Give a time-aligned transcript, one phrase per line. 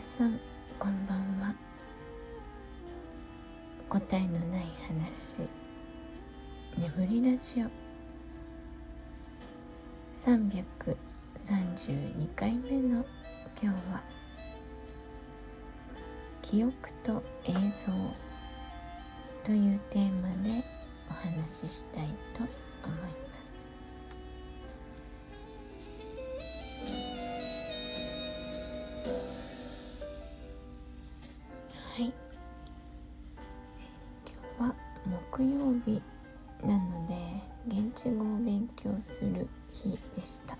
[0.00, 0.40] 皆さん
[0.78, 1.54] こんばんは。
[3.90, 5.40] 答えのない話。
[6.78, 7.66] 眠りラジオ。
[10.16, 13.04] 332回目の
[13.60, 14.02] 今日は
[16.40, 17.92] 「記憶と映像」
[19.44, 20.64] というテーマで
[21.10, 22.44] お話ししたいと
[22.86, 23.29] 思います。
[38.00, 40.54] 現地語を勉強する日でした。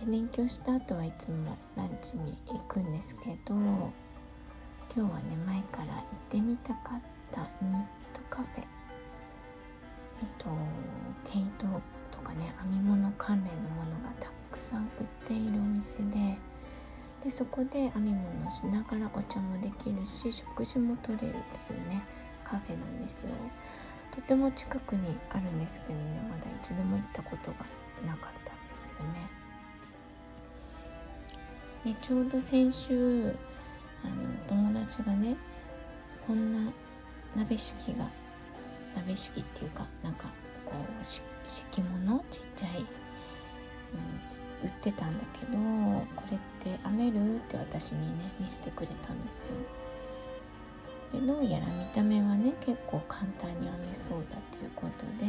[0.00, 3.92] で勉強した後はいつもランチに行くんですけど今
[4.92, 7.00] 日はね前から行ってみたかっ
[7.30, 8.62] たニットカフェ。
[8.62, 8.64] え
[10.24, 10.46] っと
[11.30, 16.36] 毛糸とかね編み物関連のものがたくさん売っているお店で
[17.22, 22.02] でそこで編み物をしながらお茶もできるし食事も取れるっていうね
[22.42, 23.30] カフェなんですよ。
[24.14, 27.58] とても近くにあるんですけどねまだ一度も行ったことが
[28.06, 28.98] なかったんですよ
[31.84, 31.92] ね。
[31.92, 33.34] でちょうど先週
[34.04, 35.36] あの友達がね
[36.26, 36.72] こんな
[37.36, 38.08] 鍋敷が
[38.96, 40.28] 鍋敷っていうかなんか
[40.64, 42.24] こう敷物？
[42.30, 42.84] ちっちゃい、うん
[44.62, 45.58] 売ってたんだけど
[46.16, 47.36] これって編める？
[47.36, 49.56] って私にね見せてくれたんですよ。
[51.20, 55.26] でどやら見た目はね結構簡単に編めそうだということで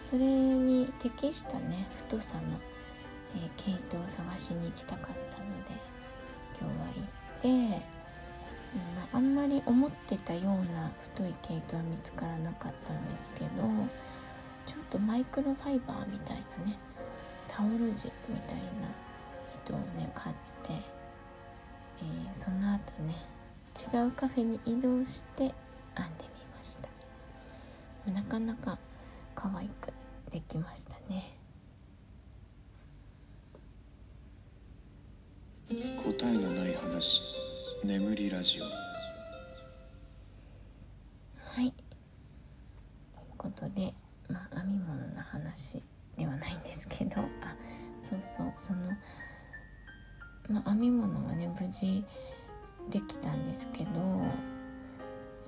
[0.00, 2.42] それに適したね太さの、
[3.34, 5.14] えー、毛糸を探しに行きたかったの
[5.64, 5.72] で
[6.60, 7.76] 今日は行って、うんま
[9.12, 13.48] あ、あんまり思ってたような太い毛糸は見つからなかったんですけど
[14.66, 16.78] ちょっとマイクロファイバーみたいなね
[17.48, 18.88] タオル地みたいな
[19.64, 23.35] 糸をね買って、えー、その後ね
[23.76, 25.42] 違うカフェに移動して
[25.94, 26.88] 編んでみました。
[28.10, 28.78] なかなか
[29.34, 29.92] 可愛く
[30.30, 31.36] できましたね。
[35.68, 35.74] 答
[36.26, 37.22] えのない話
[37.84, 38.64] 眠りラジオ。
[38.64, 38.70] は
[41.62, 41.74] い。
[43.12, 43.92] ということで
[44.28, 45.84] まあ編み物の話
[46.16, 47.26] ではないんですけどあ
[48.00, 48.86] そうそうその、
[50.48, 52.04] まあ、編み物はね無事
[52.90, 53.90] できたんですけど、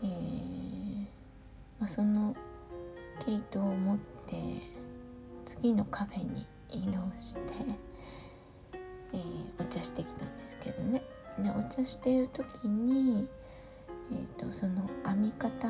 [0.03, 1.03] えー
[1.79, 2.37] まあ、その
[3.25, 4.37] 毛糸を持って
[5.45, 7.41] 次のカフェに移動して、
[9.13, 11.03] えー、お茶してきたんですけどね。
[11.39, 13.29] でお茶している時に、
[14.13, 15.69] えーと、その編み方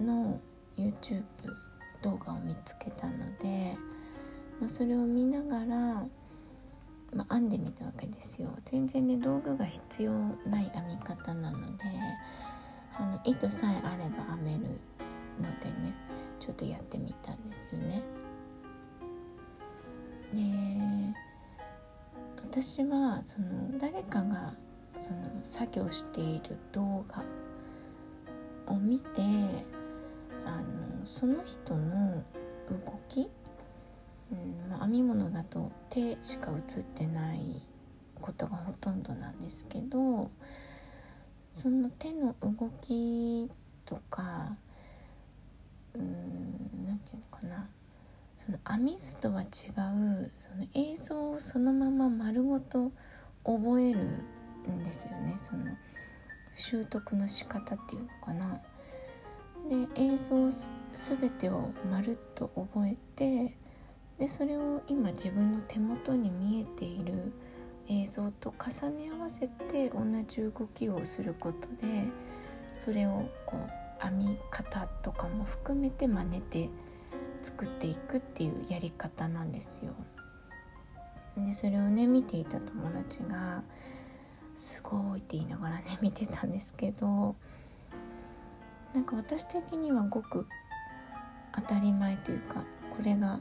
[0.00, 0.38] の
[0.76, 1.22] YouTube
[2.02, 3.76] 動画を見つけたので
[4.62, 6.06] まあ、それを見ながら、
[7.14, 8.50] まあ、編んでみたわけですよ。
[8.64, 10.12] 全然ね道具が必要
[10.46, 11.84] ない編み方なので
[12.94, 14.60] あの糸さえあれば編める
[15.40, 15.94] のでね
[16.40, 18.02] ちょっとやってみたんですよね。
[20.32, 20.40] で
[22.42, 24.54] 私はその誰かが
[24.98, 27.24] その作業している動画
[28.66, 29.22] を見て
[30.44, 32.22] あのその人の
[32.68, 32.78] 動
[33.08, 33.28] き
[34.32, 37.38] うん、編み物だと手しか映ってない
[38.20, 40.30] ことがほとんどなんですけど
[41.50, 43.50] その手の動き
[43.84, 44.56] とか
[45.94, 47.68] うん何て言うのかな
[48.36, 52.90] その編み図とは違うその映像をそのまま丸ごと
[53.44, 54.00] 覚える
[54.70, 55.66] んですよねその
[56.54, 58.60] 習得の仕方っていうのかな。
[59.68, 63.56] で映像全てをまるっと覚えて
[64.22, 67.32] でそれを今自分の手元に見えている
[67.88, 72.04] 映像と重ね合わせて同じ動きをすることで
[72.72, 76.70] それをこう編み方とかも含めて真似て
[77.40, 79.92] 作っていくっていうやり方なんですよ。
[81.36, 83.64] でそれをね見ていた友達が
[84.54, 87.34] 「すごい」って言いながらね見てたんですけど
[88.94, 90.46] なんか私的にはごく
[91.56, 92.64] 当たり前というか
[92.96, 93.40] これが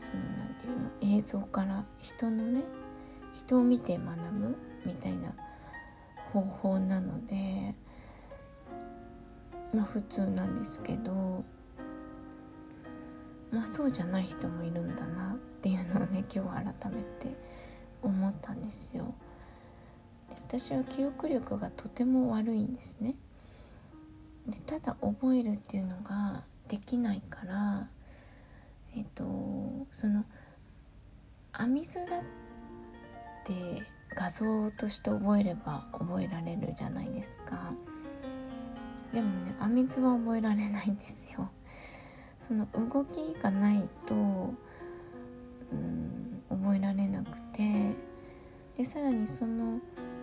[0.00, 2.62] その何て言うの映像から人のね
[3.32, 5.32] 人を見て学ぶみたいな
[6.32, 7.74] 方法なので
[9.74, 11.44] まあ普通なんですけど
[13.52, 17.36] まあそうじゃない人もいるんだなっていうのをね今日改めて
[18.02, 19.14] 思ったんですよ。
[20.30, 23.14] で私は記憶力がとても悪いんですね。
[24.48, 27.88] でただ覚えるっていうのができないから
[28.96, 29.24] えっと
[29.92, 30.24] その
[31.58, 32.20] 編み図だっ
[33.44, 33.82] て
[34.14, 37.72] 画像として覚えれば覚えられるじゃないですか。
[39.12, 41.50] でもね編み図は覚えられないんですよ。
[42.38, 48.10] その動きがないとうん覚えられなくて。
[48.76, 49.78] でさらにその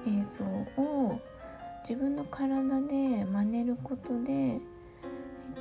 [0.08, 0.44] 映像
[0.82, 1.22] を
[1.88, 4.60] 自分の体で真似ることで、えっ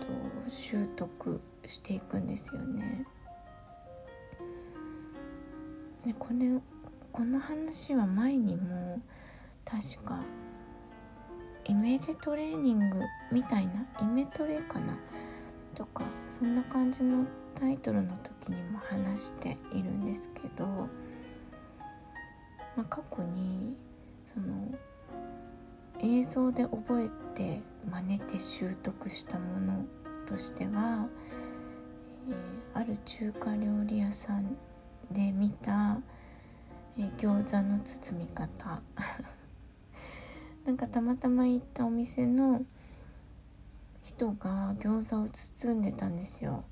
[0.01, 0.07] と、
[0.49, 3.07] 習得していくんですよね。
[6.05, 6.61] でこれ
[7.13, 9.01] この話は前にも
[9.65, 10.23] 確か
[11.65, 13.01] イメージトレーニング
[13.33, 14.97] みたいなイメトレかな
[15.75, 17.27] とかそんな感じの
[17.57, 20.89] タイトルの時にも話しているんですけど、ま
[22.83, 23.77] あ、過去に
[24.25, 24.73] その
[26.01, 29.85] 映像で覚えて真似て習得したもの
[30.27, 31.09] としては、
[32.99, 34.57] 中華料理屋さん
[35.11, 36.01] で見た、
[36.99, 38.83] えー、餃子の包み方。
[40.65, 42.65] なんかたまたま行ったお店の
[44.03, 46.65] 人が餃子を包んでたんですよ。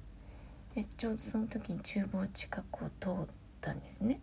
[0.74, 4.20] でちょうどその時に厨房近くを通ったんですね。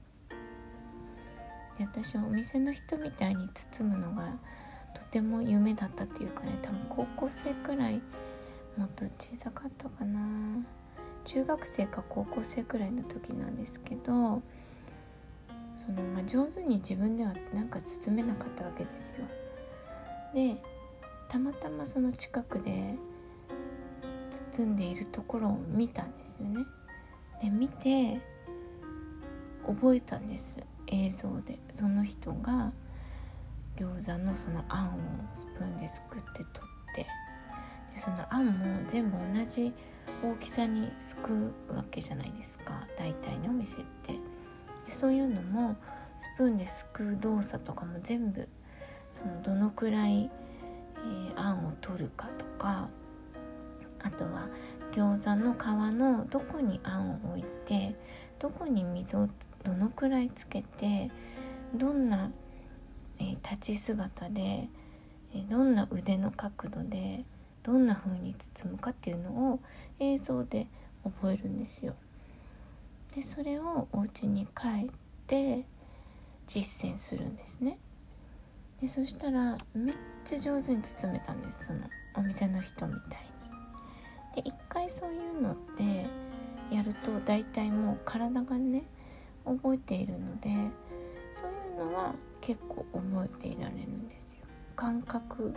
[1.78, 4.38] で私はお店の人みたいに包むのが
[4.94, 8.02] とても夢だったっていうかね多分高校生くらい
[8.78, 10.66] もっと小さかったかな。
[11.26, 14.42] 中学生か高校生くらいの時なんですけど
[15.78, 19.26] その、まあ、上手に自分ではなんか包めなかったわけですよ。
[20.34, 20.62] で
[21.28, 22.96] たまたまその近くで
[24.30, 26.66] 包んでいるところを見たんですよね。
[27.42, 28.20] で見て
[29.66, 32.74] 覚えたんです映像でその人が
[33.78, 35.00] 餃子のそのあんを
[35.34, 37.06] スプーンですくって取って
[37.94, 39.74] でそのあんも全部同じ
[40.24, 42.88] 大きさにすくうわけじゃないですか。
[42.98, 44.16] 大体のお店って。
[44.88, 45.76] そういうのも
[46.18, 48.48] スプーンですくう動作とかも全部
[49.10, 50.30] そのどのくらい、
[50.96, 52.90] えー、あんを取るかとか
[54.04, 54.48] あとは
[54.92, 57.96] 餃子の皮のどこにあんを置いて
[58.40, 59.28] どこに水を
[59.64, 61.10] どのくらいつけて
[61.74, 62.32] どんな、
[63.20, 64.68] えー、立ち姿で、
[65.34, 67.24] えー、どんな腕の角度で
[67.64, 69.60] どんな風に包むかっていうのを
[70.00, 70.68] 映像で
[71.04, 71.96] 覚えるんですよ。
[73.16, 74.92] でそれをお家に帰っ
[75.28, 75.66] て
[76.48, 77.78] 実践するんですね。
[78.80, 81.82] でそしたらめっちゃ上手に包めたんですその
[82.16, 83.22] お店の人みたい
[84.36, 84.44] に。
[84.44, 86.08] で一回そういうのって
[86.76, 88.84] やると大体もう体がね
[89.46, 90.50] 覚えているので
[91.32, 94.42] そういうのは結構覚えていられるんですよ。
[94.76, 95.54] 感覚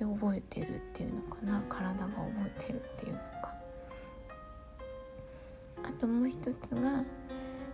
[0.00, 3.54] で覚えてるっていうのかな体が覚えてるっていうのか。
[5.82, 7.04] あともう一つが、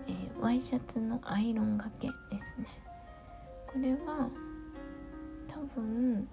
[0.09, 2.67] えー、ワイシャツのアイロンがけですね。
[3.69, 4.29] これは
[5.47, 6.29] 多分、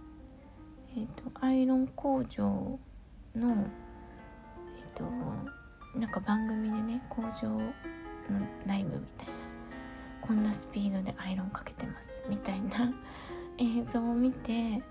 [0.97, 2.79] えーと、アイロン工場
[3.35, 3.67] の、
[4.79, 5.05] えーと、
[5.99, 7.71] なんか番組でね工場の
[8.65, 9.33] 内部みたいな
[10.21, 12.91] こんなスピードでアイロンかけてますみたいな
[13.59, 14.81] 映像を見て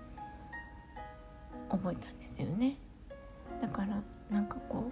[1.73, 2.77] 覚えたんですよね。
[3.59, 4.91] だからなんかこう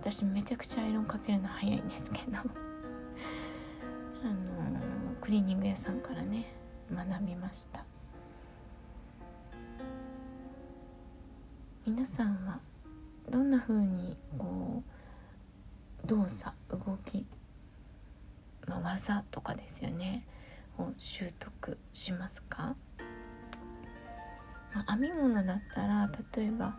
[0.00, 2.38] 私めちゃくちゃアイロンかけるの早いんですけど。
[4.22, 4.80] あの
[5.20, 6.46] クリーニング屋さんからね
[6.92, 7.84] 学びました。
[11.86, 12.58] 皆さんは
[13.30, 14.82] どんな風にこ
[16.04, 17.28] う動作動き、
[18.66, 20.26] まあ、技とかですよね
[20.78, 22.74] を習得しますか、
[24.76, 26.76] まあ、編み物だったら例えば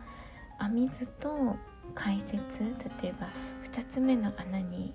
[0.60, 1.56] 編み図と
[1.94, 2.62] 解説
[3.02, 3.28] 例えば
[3.64, 4.94] 2つ目の穴に、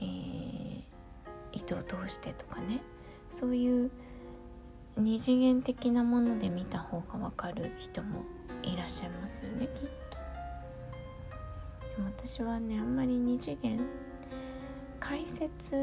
[0.00, 0.82] えー、
[1.52, 2.82] 糸を通してとかね。
[3.30, 3.90] そういう
[4.96, 8.24] 二次元的なもので見た方が分かる人も
[8.62, 10.18] いらっしゃいますよねきっと。
[11.96, 13.80] でも私はねあんまり二次元
[15.00, 15.74] 解説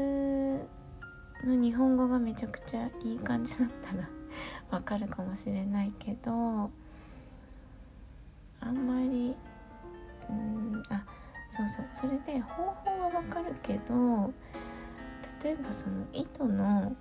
[1.44, 4.08] の日本語がめちゃくちゃいい感じだったら
[4.70, 6.70] わかるかもしれないけど
[8.60, 9.36] あんまり
[10.28, 11.04] うんあ
[11.48, 14.32] そうそうそれで方法はわかるけど
[15.42, 16.96] 例えばその糸の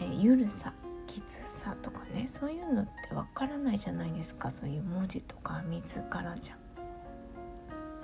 [0.00, 0.72] えゆるさ
[1.06, 6.62] きつさとかねそういうのってわからないじゃないですかそういう文字とか水からじゃん。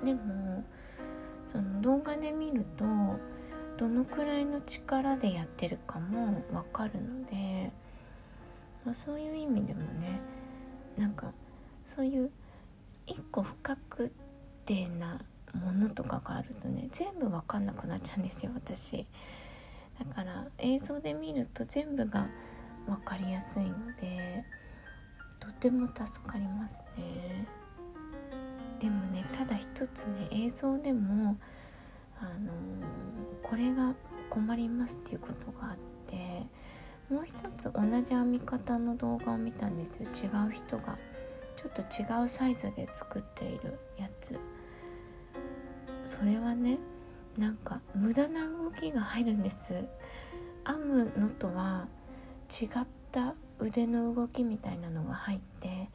[0.05, 0.65] でも
[1.47, 2.85] その動画で見ると
[3.79, 7.73] どのくらいの力でやってるかもわかるので、
[8.89, 10.19] まあ、そういう意味でもね
[10.97, 11.35] なんか
[11.85, 12.31] そういう
[13.07, 14.11] 一個不確
[14.65, 15.21] 定な
[15.53, 19.07] ものとかがあるとね全部わかんなくなっちゃうんですよ私。
[19.99, 22.29] だから映像で見ると全部が
[22.87, 24.47] 分かりやすいので
[25.39, 27.47] とても助かりますね
[28.81, 31.37] でもねただ一つね映像でも
[32.21, 33.95] あのー、これが
[34.31, 35.77] 困りますっていうことがあっ
[36.07, 36.47] て
[37.11, 40.09] もう一つ同じ編み方の動画を見たんですよ。
[40.09, 40.99] 違う人が。
[41.57, 44.39] ちょっと違うサイズで作っているやつ。
[46.05, 46.79] それはね
[47.37, 49.73] なんか無駄な動きが入るんです。
[50.67, 51.89] 編むのとは
[52.49, 52.69] 違っ
[53.11, 55.89] た腕の動きみたいなのが入って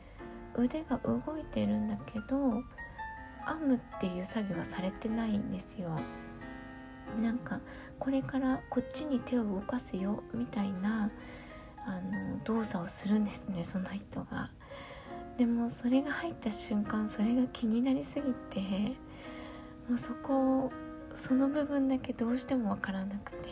[0.56, 2.64] 腕が動いてるんだけど
[3.48, 6.00] 編むっていう作業はされてないんですよ。
[7.22, 7.60] なんか
[8.00, 11.12] これからこっちに手を動かすよみたいな
[11.86, 14.52] あの動作をするんですねその人が。
[15.38, 18.60] でもそれが入った瞬間それが気になりすぎて
[19.90, 20.72] もうそこ
[21.16, 23.48] その部分だけどうしても分からなくて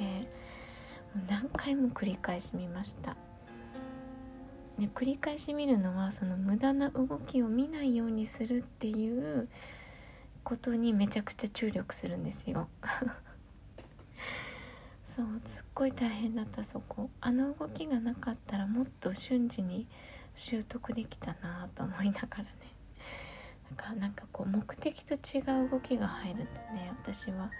[1.16, 3.18] もう何回も繰り返し見ました。
[4.80, 9.48] で繰り返し見るのはその無駄な動きを見ないようにするっていう
[10.44, 12.68] ことにめちゃくちゃ注力するんですよ
[15.14, 17.10] そうすっごい大変だったそこ。
[17.20, 19.86] あの動きがなかったらもっと瞬時に
[20.36, 22.50] 習得できたなと思いながらね。
[23.76, 27.52] だからなんかこう目的と違う動きが入るとね私は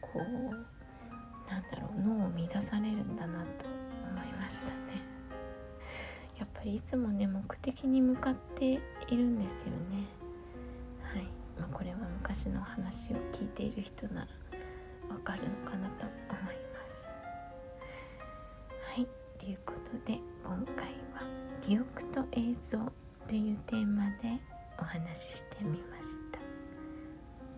[0.00, 3.66] こうなんだろう脳を乱されるんだなと
[4.08, 4.72] 思いましたね。
[6.38, 10.06] やっぱりいつもね目的に向かっているんですよね。
[11.02, 11.24] はい、
[11.58, 14.28] まあ、これは昔の話を聞いている人なら
[15.12, 16.69] わかるのかなと思います。
[19.40, 21.22] ということで今回は
[21.62, 22.78] 記憶と映像
[23.26, 24.38] というテーマで
[24.78, 26.29] お話ししてみました。